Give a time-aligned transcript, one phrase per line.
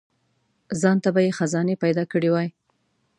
[0.81, 2.49] ځانته به یې خزانې پیدا کړي وای.